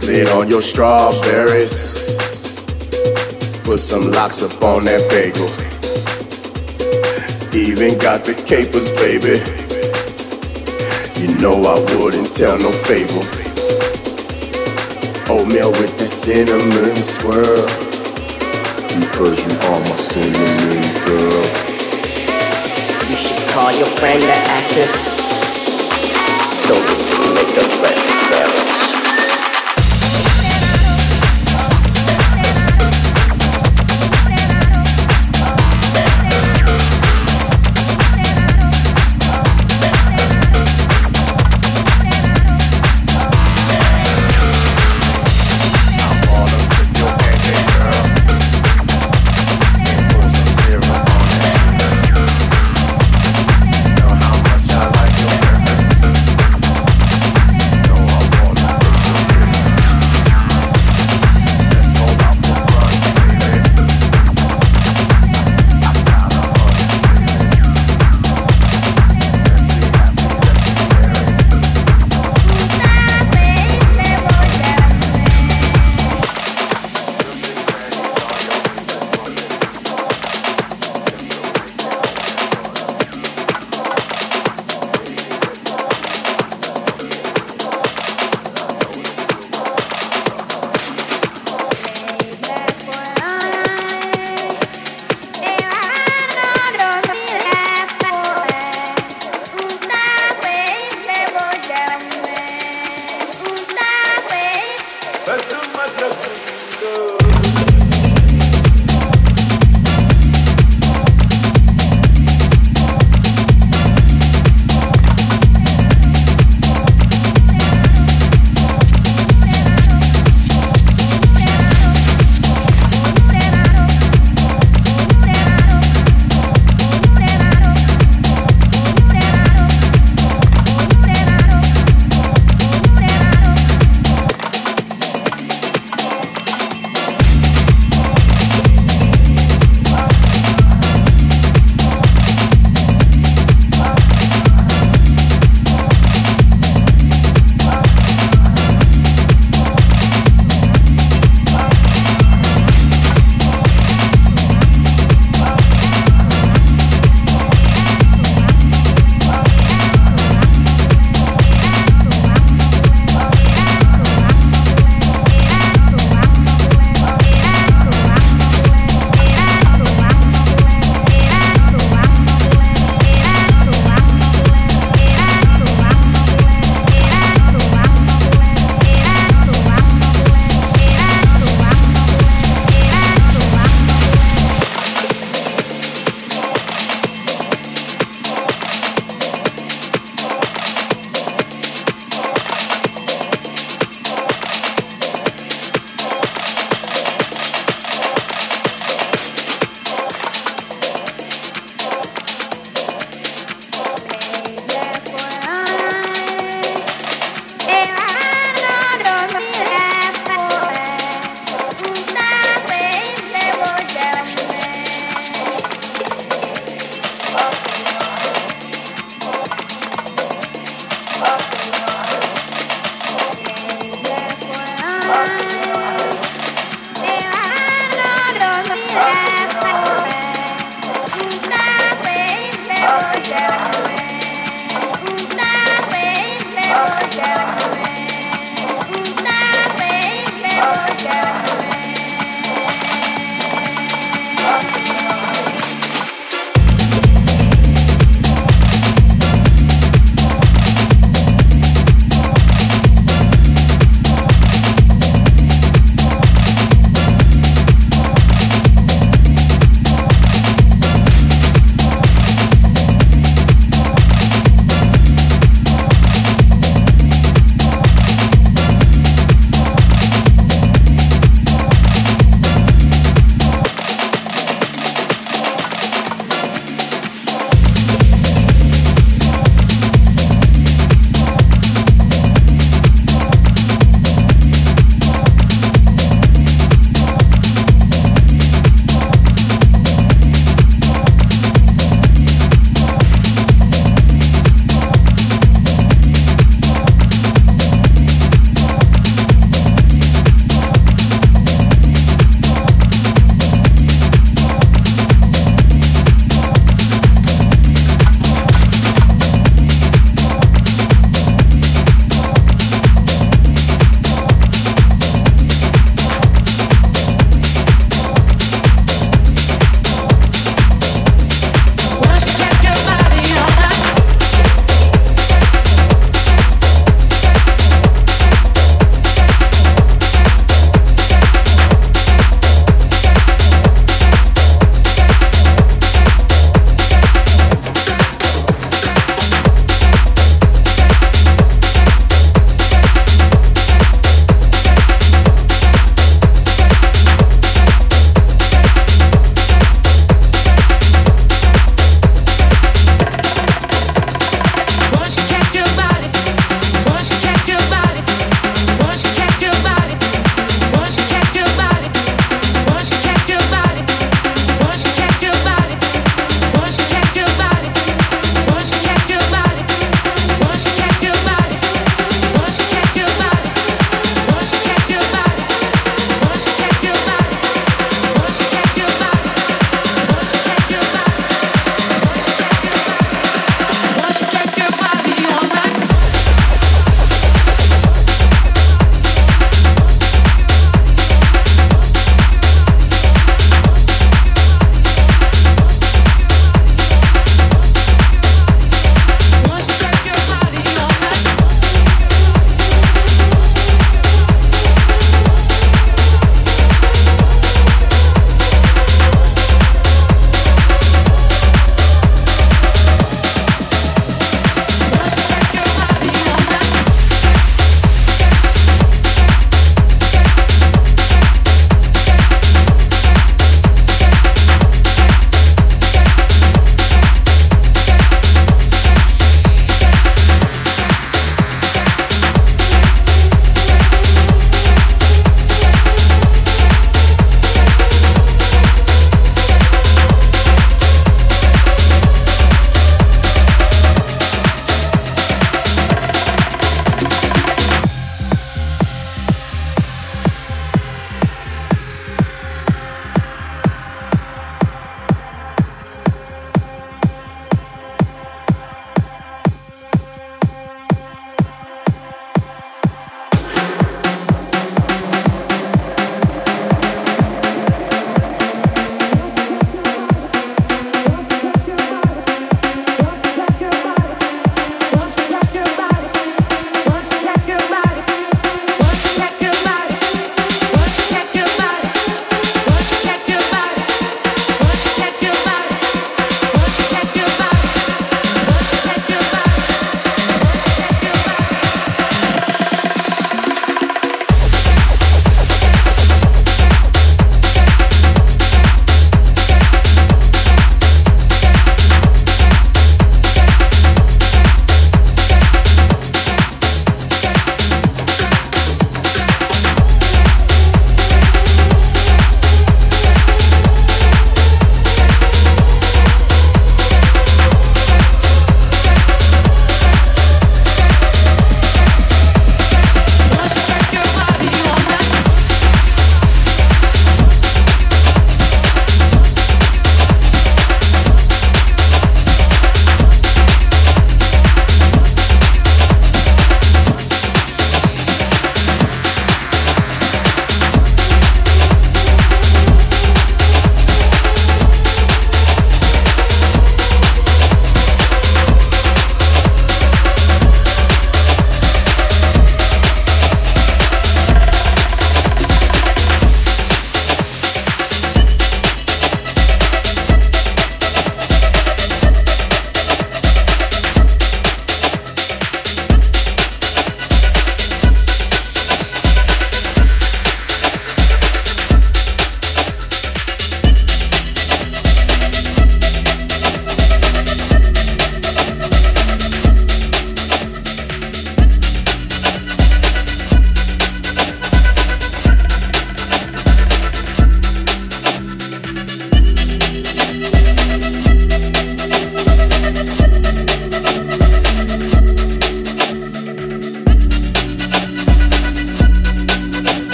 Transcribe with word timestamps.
Spit 0.00 0.30
on 0.30 0.48
your 0.48 0.62
strawberries. 0.62 2.14
Put 3.64 3.80
some 3.80 4.10
lox 4.12 4.42
up 4.42 4.62
on 4.62 4.84
that 4.84 5.02
bagel. 5.10 5.50
Even 7.52 7.98
got 7.98 8.24
the 8.24 8.32
capers, 8.32 8.90
baby. 8.92 9.42
You 11.20 11.28
know 11.42 11.60
I 11.60 11.76
wouldn't 11.98 12.32
tell 12.34 12.56
no 12.58 12.70
fable. 12.70 13.26
Oatmeal 15.28 15.72
with 15.72 15.98
the 15.98 16.06
cinnamon 16.06 16.96
swirl. 17.02 17.66
Because 18.94 19.36
you 19.44 19.52
are 19.66 19.80
my 19.80 19.96
cinnamon 19.98 20.88
girl. 21.04 21.44
You 23.10 23.16
should 23.18 23.42
call 23.50 23.72
your 23.72 23.90
friend 23.98 24.22
the 24.22 24.38
actress. 24.56 24.94
So 26.64 26.72
we 26.72 26.94
can 26.96 27.34
make 27.34 27.56
a 27.58 27.66
better 27.82 28.12
sales. 28.30 28.77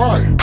Why? 0.00 0.39